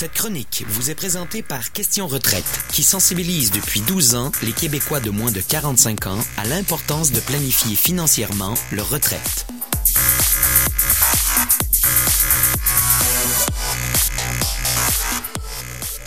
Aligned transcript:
Cette 0.00 0.14
chronique 0.14 0.64
vous 0.66 0.90
est 0.90 0.94
présentée 0.94 1.42
par 1.42 1.72
Question 1.72 2.06
Retraite, 2.06 2.64
qui 2.72 2.82
sensibilise 2.82 3.50
depuis 3.50 3.82
12 3.82 4.14
ans 4.14 4.32
les 4.42 4.52
Québécois 4.52 4.98
de 4.98 5.10
moins 5.10 5.30
de 5.30 5.42
45 5.42 6.06
ans 6.06 6.18
à 6.38 6.46
l'importance 6.46 7.12
de 7.12 7.20
planifier 7.20 7.76
financièrement 7.76 8.54
leur 8.72 8.88
retraite. 8.88 9.46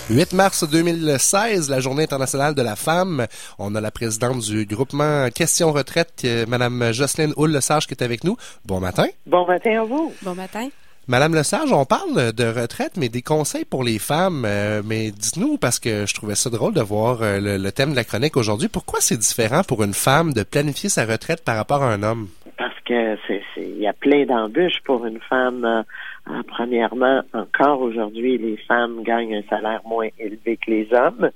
Le 0.10 0.16
8 0.16 0.34
mars 0.34 0.68
2016, 0.68 1.70
la 1.70 1.80
Journée 1.80 2.02
internationale 2.02 2.56
de 2.56 2.64
la 2.64 2.76
femme. 2.76 3.28
On 3.60 3.76
a 3.76 3.80
la 3.80 3.92
présidente 3.92 4.40
du 4.40 4.66
groupement 4.66 5.30
Question 5.30 5.72
Retraite, 5.72 6.24
euh, 6.26 6.48
Madame 6.48 6.92
Jocelyne 6.94 7.36
Houle-Lesage, 7.38 7.86
qui 7.86 7.94
est 7.94 8.02
avec 8.02 8.24
nous. 8.24 8.38
Bon 8.66 8.80
matin. 8.80 9.06
Bon 9.28 9.46
matin 9.46 9.82
à 9.82 9.84
vous. 9.84 10.12
Bon 10.24 10.34
matin. 10.34 10.70
Madame 11.10 11.36
Lesage, 11.36 11.74
on 11.74 11.84
parle 11.84 12.32
de 12.32 12.46
retraite, 12.46 12.94
mais 12.98 13.10
des 13.10 13.22
conseils 13.22 13.66
pour 13.66 13.84
les 13.84 14.00
femmes. 14.00 14.46
euh, 14.46 14.82
mais 14.86 15.12
dites-nous, 15.12 15.58
parce 15.58 15.78
que 15.78 16.06
je 16.06 16.14
trouvais 16.14 16.36
ça 16.36 16.50
drôle 16.50 16.74
de 16.74 16.80
voir 16.80 17.22
euh, 17.22 17.40
le, 17.42 17.72
thème 17.74 17.92
de 17.92 17.98
la 17.98 18.06
chronique 18.06 18.38
aujourd'hui, 18.38 18.70
pourquoi 18.70 19.02
c'est 19.02 19.18
différent 19.18 19.64
pour 19.68 19.84
une 19.84 19.94
femme 19.94 20.32
de 20.32 20.44
planifier 20.44 20.88
sa 20.88 21.06
retraite 21.06 21.44
par 21.44 21.58
rapport 21.58 21.84
à 21.84 21.92
un 21.92 22.04
homme? 22.04 22.30
Parce 22.58 22.80
que 22.86 23.18
c'est, 23.28 23.44
il 23.58 23.80
y 23.80 23.88
a 23.88 23.92
plein 23.92 24.26
d'embûches 24.26 24.80
pour 24.86 25.06
une 25.06 25.20
femme. 25.20 25.66
euh, 25.66 26.42
premièrement, 26.48 27.22
encore 27.34 27.82
aujourd'hui, 27.82 28.38
les 28.38 28.56
femmes 28.56 29.04
gagnent 29.04 29.36
un 29.36 29.50
salaire 29.50 29.82
moins 29.86 30.08
élevé 30.18 30.56
que 30.56 30.72
les 30.72 30.88
hommes. 30.94 31.32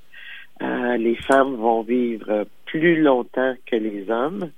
Les 0.98 1.16
femmes 1.16 1.56
vont 1.56 1.82
vivre 1.84 2.48
plus 2.66 3.02
longtemps 3.02 3.54
que 3.70 3.76
les 3.76 4.10
hommes. 4.10 4.50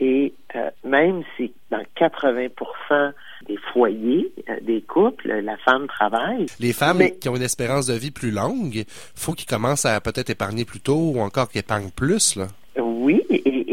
Et 0.00 0.34
euh, 0.56 0.70
même 0.84 1.22
si 1.36 1.52
dans 1.70 1.82
80% 1.98 3.12
des 3.48 3.56
foyers, 3.72 4.32
euh, 4.48 4.54
des 4.62 4.82
couples, 4.82 5.28
la 5.40 5.56
femme 5.58 5.86
travaille, 5.86 6.46
Les 6.60 6.72
femmes 6.72 6.98
Mais- 6.98 7.14
qui 7.16 7.28
ont 7.28 7.36
une 7.36 7.42
espérance 7.42 7.86
de 7.86 7.94
vie 7.94 8.10
plus 8.10 8.30
longue, 8.30 8.84
faut 9.14 9.32
qu'ils 9.32 9.48
commencent 9.48 9.84
à 9.86 10.00
peut-être 10.00 10.30
épargner 10.30 10.64
plus 10.64 10.80
tôt 10.80 11.12
ou 11.14 11.20
encore 11.20 11.48
qu'ils 11.48 11.60
épargnent 11.60 11.90
plus. 11.90 12.36
Là. 12.36 12.48
Oui, 12.76 13.22
et, 13.30 13.42
et 13.48 13.63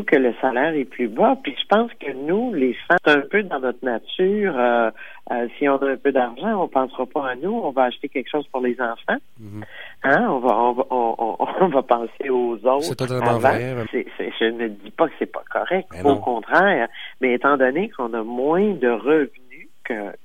surtout 0.00 0.04
que 0.10 0.16
le 0.16 0.34
salaire 0.40 0.74
est 0.74 0.84
plus 0.84 1.08
bas. 1.08 1.36
Puis 1.42 1.54
je 1.60 1.66
pense 1.68 1.90
que 2.00 2.12
nous, 2.12 2.52
les 2.54 2.74
femmes, 2.88 2.98
c'est 3.04 3.12
un 3.16 3.20
peu 3.30 3.42
dans 3.42 3.60
notre 3.60 3.84
nature. 3.84 4.54
euh, 4.58 4.90
euh, 5.32 5.46
si 5.58 5.68
on 5.68 5.76
a 5.76 5.90
un 5.92 5.96
peu 5.96 6.10
d'argent, 6.12 6.62
on 6.62 6.68
pensera 6.68 7.06
pas 7.06 7.30
à 7.30 7.34
nous. 7.36 7.52
On 7.52 7.70
va 7.70 7.84
acheter 7.84 8.08
quelque 8.08 8.28
chose 8.30 8.46
pour 8.48 8.60
les 8.60 8.76
enfants. 8.80 9.18
Mhm. 9.38 9.64
Hein? 10.02 10.26
On 10.28 10.38
va, 10.40 10.56
on 10.56 10.72
va, 10.72 10.84
on, 10.90 11.68
va 11.72 11.82
penser 11.82 12.30
aux 12.30 12.54
autres. 12.54 12.82
C'est 12.82 12.96
totalement 12.96 13.38
vrai. 13.38 13.74
Je 13.92 14.44
ne 14.44 14.68
dis 14.68 14.90
pas 14.90 15.06
que 15.06 15.12
c'est 15.18 15.30
pas 15.30 15.44
correct. 15.50 15.88
Mais 15.92 16.02
Au 16.02 16.14
non. 16.14 16.20
contraire. 16.20 16.88
Mais 17.20 17.34
étant 17.34 17.56
donné 17.56 17.90
qu'on 17.90 18.12
a 18.14 18.22
moins 18.22 18.70
de 18.74 18.88
revenus 18.88 19.30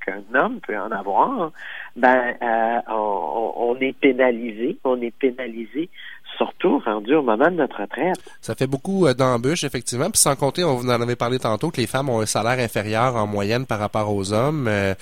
qu'un 0.06 0.24
homme 0.40 0.60
peut 0.66 0.78
en 0.78 0.92
avoir, 0.92 1.52
ben 1.96 2.34
euh, 2.42 2.80
on, 2.94 3.76
est 3.80 3.94
pénalisé. 3.94 4.78
On 4.84 5.02
est 5.02 5.12
pénalisé 5.12 5.90
surtout 6.38 6.80
rendu 6.80 7.16
au 7.16 7.22
moment 7.22 7.46
de 7.50 7.56
notre 7.56 7.82
retraite. 7.82 8.18
Ça 8.42 8.56
fait 8.56 8.68
beaucoup 8.68 9.06
euh, 9.08 9.14
d'embûches, 9.14 9.64
effectivement. 9.64 10.10
Puis 10.10 10.20
sans 10.20 10.36
compter, 10.36 10.64
on 10.66 10.76
vous 10.76 10.90
en 10.90 11.02
avait 11.02 11.16
parlé 11.16 11.40
tantôt, 11.40 11.72
que 11.72 11.78
les 11.80 11.88
femmes 11.88 12.10
ont 12.10 12.20
un 12.20 12.26
salaire 12.26 12.60
inférieur 12.64 13.16
en 13.16 13.26
moyenne 13.28 13.66
par 13.66 13.80
rapport 13.80 14.14
aux 14.14 14.34
hommes. 14.34 14.68
Euh, 14.68 14.94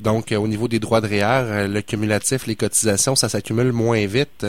donc, 0.00 0.32
au 0.36 0.48
niveau 0.48 0.66
des 0.68 0.80
droits 0.80 1.00
de 1.00 1.06
REER, 1.06 1.68
le 1.68 1.80
cumulatif, 1.82 2.46
les 2.46 2.56
cotisations, 2.56 3.14
ça 3.14 3.28
s'accumule 3.28 3.72
moins 3.72 4.04
vite. 4.06 4.44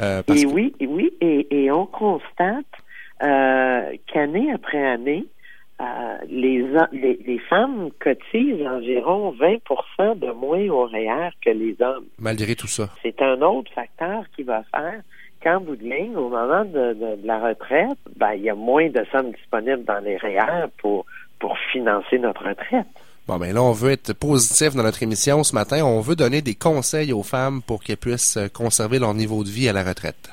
euh, 0.00 0.22
parce 0.22 0.40
Et 0.40 0.44
que- 0.44 0.50
oui, 0.50 0.74
et 0.78 0.86
oui, 0.86 1.12
et, 1.20 1.64
et 1.64 1.70
on 1.72 1.86
constate 1.86 2.64
euh, 3.22 3.92
qu'année 4.12 4.52
après 4.52 4.86
année, 4.86 5.24
euh, 5.80 5.84
les, 6.28 6.64
a- 6.76 6.88
les, 6.92 7.18
les 7.26 7.38
femmes 7.38 7.90
cotisent 8.00 8.66
environ 8.66 9.34
20% 9.98 10.18
de 10.18 10.30
moins 10.32 10.66
au 10.68 10.86
REER 10.86 11.30
que 11.44 11.50
les 11.50 11.76
hommes. 11.80 12.04
malgré 12.18 12.54
tout 12.54 12.66
ça. 12.68 12.88
C'est 13.02 13.20
un 13.22 13.40
autre 13.42 13.70
facteur 13.74 14.24
qui 14.34 14.42
va 14.42 14.62
faire 14.74 15.00
qu'en 15.42 15.60
bout 15.60 15.76
de 15.76 15.82
ligne, 15.84 16.16
au 16.16 16.28
moment 16.30 16.64
de, 16.64 16.94
de- 16.94 17.20
de 17.22 17.26
la 17.26 17.38
retraite, 17.40 17.98
ben, 18.16 18.32
il 18.34 18.42
y 18.42 18.50
a 18.50 18.54
moins 18.54 18.88
de 18.88 19.04
sommes 19.12 19.32
disponibles 19.32 19.84
dans 19.84 19.98
les 20.02 20.16
REER 20.16 20.66
pour, 20.78 21.04
pour 21.38 21.56
financer 21.72 22.18
notre 22.18 22.48
retraite. 22.48 22.86
Bon, 23.28 23.38
ben 23.38 23.52
là, 23.52 23.60
on 23.62 23.72
veut 23.72 23.90
être 23.90 24.12
positif 24.12 24.74
dans 24.76 24.84
notre 24.84 25.02
émission 25.02 25.42
ce 25.42 25.52
matin. 25.52 25.84
On 25.84 26.00
veut 26.00 26.14
donner 26.14 26.42
des 26.42 26.54
conseils 26.54 27.12
aux 27.12 27.24
femmes 27.24 27.60
pour 27.60 27.82
qu'elles 27.82 27.96
puissent 27.96 28.38
conserver 28.54 29.00
leur 29.00 29.14
niveau 29.14 29.42
de 29.42 29.48
vie 29.48 29.68
à 29.68 29.72
la 29.72 29.82
retraite. 29.82 30.30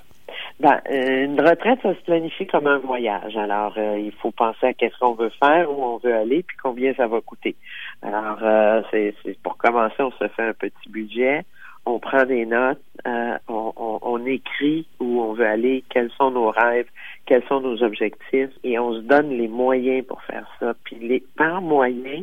Ben, 0.59 0.79
euh, 0.91 1.25
une 1.25 1.41
retraite, 1.41 1.79
ça 1.83 1.93
se 1.95 2.01
planifie 2.01 2.47
comme 2.47 2.67
un 2.67 2.77
voyage. 2.77 3.35
Alors, 3.35 3.73
euh, 3.77 3.97
il 3.99 4.11
faut 4.13 4.31
penser 4.31 4.67
à 4.67 4.73
qu'est-ce 4.73 4.97
qu'on 4.99 5.13
veut 5.13 5.31
faire, 5.43 5.69
où 5.69 5.83
on 5.83 5.97
veut 5.97 6.13
aller, 6.15 6.43
puis 6.43 6.55
combien 6.61 6.93
ça 6.93 7.07
va 7.07 7.19
coûter. 7.21 7.55
Alors, 8.01 8.37
euh, 8.43 8.81
c'est, 8.91 9.13
pour 9.43 9.57
commencer, 9.57 9.95
on 9.99 10.11
se 10.11 10.27
fait 10.29 10.43
un 10.43 10.53
petit 10.53 10.89
budget, 10.89 11.41
on 11.85 11.99
prend 11.99 12.23
des 12.23 12.45
notes, 12.45 12.79
euh, 13.05 13.37
on, 13.49 13.73
on- 13.75 13.99
on 14.03 14.25
écrit 14.25 14.87
où 15.01 15.21
on 15.21 15.33
veut 15.33 15.45
aller, 15.47 15.83
quels 15.89 16.11
sont 16.11 16.31
nos 16.31 16.49
rêves, 16.49 16.87
quels 17.25 17.43
sont 17.49 17.59
nos 17.59 17.81
objectifs, 17.83 18.51
et 18.63 18.79
on 18.79 18.93
se 18.93 18.99
donne 19.01 19.29
les 19.31 19.49
moyens 19.49 20.05
pour 20.05 20.21
faire 20.23 20.47
ça. 20.59 20.73
Puis, 20.85 20.95
les, 21.01 21.23
par 21.35 21.61
moyen, 21.61 22.21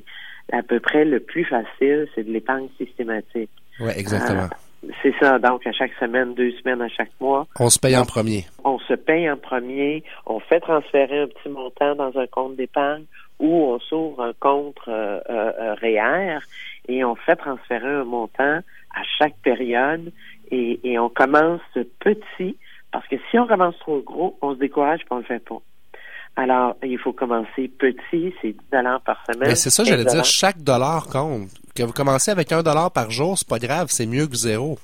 à 0.53 0.63
peu 0.63 0.81
près 0.81 1.05
le 1.05 1.21
plus 1.21 1.45
facile, 1.45 2.09
c'est 2.15 2.25
de 2.27 2.33
l'épargne 2.33 2.69
systématique. 2.79 3.51
Ouais, 3.81 3.99
exactement. 3.99 4.49
C'est 5.03 5.15
ça. 5.21 5.39
Donc, 5.39 5.67
à 5.67 5.73
chaque 5.73 5.93
semaine, 6.01 6.35
deux 6.35 6.53
semaines, 6.53 6.81
à 6.81 6.89
chaque 6.89 7.11
mois, 7.21 7.47
On 7.59 7.69
se 7.69 7.79
paye 7.79 7.97
en 7.97 8.05
premier. 8.05 8.47
on 8.65 8.79
se 8.79 8.95
paye 8.95 9.31
en 9.31 9.37
premier, 9.37 10.03
on 10.27 10.41
fait 10.41 10.61
transférer 10.61 11.21
un 11.21 11.27
petit 11.27 11.49
montant 11.49 11.95
dans 11.95 12.17
un 12.19 12.27
compte 12.27 12.57
d'épargne 12.57 13.05
ou 13.39 13.73
on 13.73 13.79
s'ouvre 13.81 14.23
un 14.23 14.33
compte 14.39 14.77
euh, 14.89 15.21
euh, 15.29 15.53
euh, 15.59 15.75
REER 15.75 16.39
et 16.89 17.05
on 17.05 17.15
fait 17.15 17.37
transférer 17.37 17.89
un 17.89 18.05
montant 18.05 18.61
à 18.95 19.03
chaque 19.19 19.37
période 19.43 20.13
et, 20.51 20.81
et 20.85 20.99
on 20.99 21.09
commence 21.09 21.61
petit 22.01 22.57
parce 22.93 23.07
que 23.07 23.17
si 23.31 23.39
on 23.39 23.47
commence 23.47 23.79
trop 23.79 24.01
gros, 24.01 24.37
on 24.43 24.55
se 24.55 24.59
décourage 24.59 25.01
et 25.01 25.07
on 25.11 25.19
le 25.19 25.25
fait 25.25 25.45
pas. 25.45 25.61
Alors, 26.37 26.77
il 26.83 26.99
faut 26.99 27.13
commencer 27.13 27.69
petit, 27.79 28.33
c'est 28.41 28.53
10 28.53 28.57
dollars 28.73 29.01
par 29.03 29.23
semaine. 29.27 29.49
Mais 29.49 29.55
c'est 29.57 29.71
ça, 29.71 29.85
j'allais 29.85 30.05
15 30.05 30.15
dire, 30.15 30.25
chaque 30.25 30.63
dollar 30.63 31.07
compte. 31.07 31.51
Que 31.75 31.83
vous 31.85 31.93
commencez 31.93 32.31
avec 32.31 32.53
un 32.53 32.63
dollar 32.63 32.91
par 32.91 33.11
jour, 33.11 33.39
c'est 33.39 33.49
pas 33.49 33.59
grave, 33.59 33.87
c'est 33.91 34.07
mieux 34.07 34.27
que 34.27 34.37
zéro. 34.37 34.79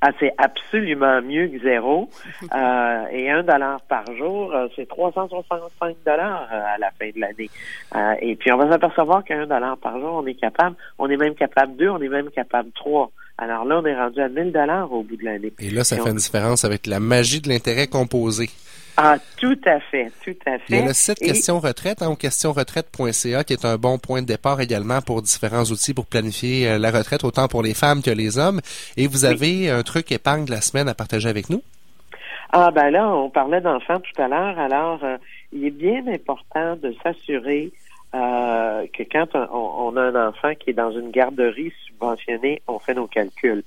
Ah, 0.00 0.10
c'est 0.20 0.32
absolument 0.38 1.20
mieux 1.22 1.48
que 1.48 1.58
zéro. 1.62 2.08
Euh, 2.54 3.04
et 3.12 3.30
un 3.30 3.42
dollar 3.42 3.80
par 3.82 4.04
jour, 4.16 4.52
euh, 4.54 4.68
c'est 4.76 4.88
365 4.88 5.96
dollars 6.06 6.48
euh, 6.52 6.74
à 6.74 6.78
la 6.78 6.90
fin 6.98 7.08
de 7.14 7.20
l'année. 7.20 7.50
Euh, 7.94 8.14
et 8.22 8.36
puis, 8.36 8.50
on 8.52 8.56
va 8.56 8.70
s'apercevoir 8.70 9.22
qu'un 9.24 9.46
dollar 9.46 9.76
par 9.76 9.98
jour, 9.98 10.20
on 10.22 10.26
est 10.26 10.34
capable, 10.34 10.76
on 10.98 11.10
est 11.10 11.16
même 11.16 11.34
capable 11.34 11.76
deux, 11.76 11.88
on 11.90 12.00
est 12.00 12.08
même 12.08 12.30
capable 12.30 12.70
trois. 12.72 13.10
Alors 13.36 13.64
là, 13.64 13.80
on 13.82 13.86
est 13.86 13.94
rendu 13.94 14.20
à 14.20 14.28
1000 14.28 14.52
dollars 14.52 14.90
au 14.92 15.02
bout 15.02 15.16
de 15.16 15.24
l'année. 15.24 15.52
Et 15.58 15.70
là, 15.70 15.84
ça 15.84 15.96
Et 15.96 15.98
fait 15.98 16.08
on- 16.08 16.12
une 16.12 16.16
différence 16.18 16.64
avec 16.64 16.86
la 16.86 17.00
magie 17.00 17.40
de 17.40 17.48
l'intérêt 17.48 17.86
composé. 17.86 18.48
Ah, 19.00 19.16
tout 19.36 19.56
à 19.64 19.78
fait, 19.78 20.10
tout 20.24 20.34
à 20.44 20.56
Il 20.68 20.74
y 20.74 20.78
fait. 20.78 20.82
a 20.82 20.86
le 20.88 20.92
site 20.92 21.22
Et- 21.22 21.26
Question 21.26 21.60
Retraite, 21.60 22.02
hein, 22.02 22.16
questionretraite.ca, 22.18 23.44
qui 23.44 23.52
est 23.52 23.64
un 23.64 23.76
bon 23.76 23.96
point 23.98 24.22
de 24.22 24.26
départ 24.26 24.60
également 24.60 25.00
pour 25.00 25.22
différents 25.22 25.62
outils 25.64 25.94
pour 25.94 26.06
planifier 26.06 26.68
euh, 26.68 26.78
la 26.78 26.90
retraite, 26.90 27.22
autant 27.22 27.46
pour 27.46 27.62
les 27.62 27.74
femmes 27.74 28.02
que 28.02 28.10
les 28.10 28.38
hommes. 28.38 28.60
Et 28.96 29.06
vous 29.06 29.24
avez 29.24 29.70
un 29.70 29.82
truc 29.82 30.10
épargne 30.10 30.46
de 30.46 30.50
la 30.50 30.60
semaine 30.60 30.88
à 30.88 30.94
partager 30.94 31.28
avec 31.28 31.48
nous? 31.48 31.62
Ah 32.52 32.70
ben 32.72 32.90
là, 32.90 33.08
on 33.08 33.30
parlait 33.30 33.60
d'enfants 33.60 34.00
tout 34.00 34.20
à 34.20 34.26
l'heure. 34.26 34.58
Alors, 34.58 34.98
euh, 35.04 35.16
il 35.52 35.64
est 35.66 35.70
bien 35.70 36.02
important 36.08 36.76
de 36.76 36.92
s'assurer 37.02 37.70
euh, 38.14 38.86
que 38.96 39.02
quand 39.04 39.26
on, 39.34 39.92
on 39.92 39.96
a 39.96 40.02
un 40.02 40.28
enfant 40.28 40.54
qui 40.58 40.70
est 40.70 40.74
dans 40.74 40.90
une 40.90 41.10
garderie 41.12 41.72
subventionnée, 41.86 42.62
on 42.66 42.78
fait 42.78 42.94
nos 42.94 43.06
calculs 43.06 43.62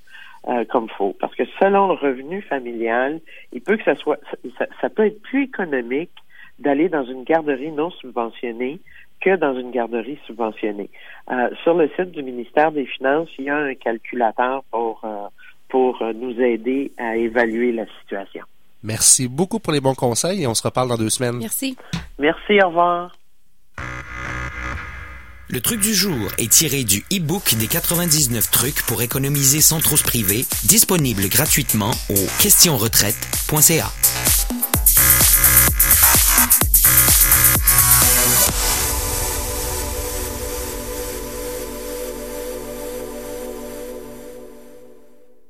euh, 0.48 0.64
comme 0.64 0.88
faut. 0.90 1.14
Parce 1.20 1.34
que 1.34 1.44
selon 1.60 1.88
le 1.88 1.94
revenu 1.94 2.42
familial, 2.42 3.20
il 3.52 3.60
peut 3.60 3.76
que 3.76 3.84
ça 3.84 3.94
soit, 3.96 4.18
ça, 4.58 4.66
ça 4.80 4.88
peut 4.88 5.06
être 5.06 5.20
plus 5.22 5.44
économique 5.44 6.12
d'aller 6.58 6.88
dans 6.88 7.04
une 7.04 7.24
garderie 7.24 7.72
non 7.72 7.90
subventionnée 7.90 8.80
que 9.20 9.36
dans 9.36 9.56
une 9.56 9.70
garderie 9.70 10.18
subventionnée. 10.26 10.90
Euh, 11.30 11.50
sur 11.62 11.74
le 11.74 11.88
site 11.96 12.10
du 12.10 12.22
ministère 12.22 12.72
des 12.72 12.86
Finances, 12.86 13.28
il 13.38 13.44
y 13.44 13.50
a 13.50 13.56
un 13.56 13.74
calculateur 13.74 14.64
pour 14.70 15.00
euh, 15.04 15.28
pour 15.68 16.02
nous 16.14 16.38
aider 16.38 16.92
à 16.98 17.16
évaluer 17.16 17.72
la 17.72 17.86
situation. 18.00 18.44
Merci 18.82 19.28
beaucoup 19.28 19.58
pour 19.58 19.72
les 19.72 19.80
bons 19.80 19.94
conseils 19.94 20.42
et 20.42 20.46
on 20.46 20.54
se 20.54 20.62
reparle 20.62 20.88
dans 20.88 20.98
deux 20.98 21.08
semaines. 21.08 21.38
Merci. 21.38 21.76
Merci, 22.18 22.60
au 22.62 22.68
revoir. 22.68 23.12
Le 25.48 25.60
truc 25.60 25.80
du 25.80 25.94
jour 25.94 26.30
est 26.38 26.50
tiré 26.50 26.84
du 26.84 27.04
e-book 27.12 27.54
des 27.56 27.66
99 27.66 28.50
trucs 28.50 28.82
pour 28.82 29.02
économiser 29.02 29.60
sans 29.60 29.80
trop 29.80 29.96
se 29.96 30.02
priver, 30.02 30.46
disponible 30.64 31.28
gratuitement 31.28 31.90
au 32.08 32.26
questionretraite.ca. 32.40 33.92